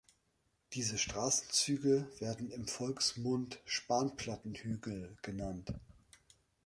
[0.73, 5.71] Diese Straßenzüge werden im Volksmund „Spanplatten-Hügel“ genannt.